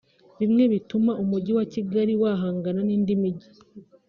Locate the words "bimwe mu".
0.39-0.69